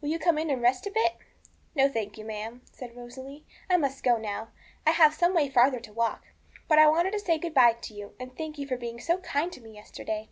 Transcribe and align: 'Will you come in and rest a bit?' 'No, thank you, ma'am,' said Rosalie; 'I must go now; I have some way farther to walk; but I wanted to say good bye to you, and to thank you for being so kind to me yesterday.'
'Will 0.00 0.08
you 0.08 0.18
come 0.18 0.38
in 0.38 0.48
and 0.48 0.62
rest 0.62 0.86
a 0.86 0.90
bit?' 0.90 1.12
'No, 1.74 1.90
thank 1.90 2.16
you, 2.16 2.24
ma'am,' 2.24 2.62
said 2.72 2.96
Rosalie; 2.96 3.44
'I 3.68 3.76
must 3.76 4.02
go 4.02 4.16
now; 4.16 4.48
I 4.86 4.92
have 4.92 5.12
some 5.12 5.34
way 5.34 5.50
farther 5.50 5.78
to 5.78 5.92
walk; 5.92 6.28
but 6.68 6.78
I 6.78 6.88
wanted 6.88 7.12
to 7.12 7.20
say 7.20 7.36
good 7.36 7.52
bye 7.52 7.76
to 7.82 7.92
you, 7.92 8.14
and 8.18 8.30
to 8.30 8.36
thank 8.38 8.56
you 8.56 8.66
for 8.66 8.78
being 8.78 8.98
so 8.98 9.18
kind 9.18 9.52
to 9.52 9.60
me 9.60 9.74
yesterday.' 9.74 10.30